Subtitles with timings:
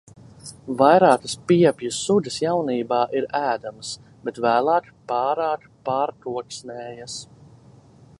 [0.77, 3.91] Vairākas piepju sugas jaunībā ir ēdamas,
[4.29, 7.21] bet vēlāk pārāk pārkoksnējas.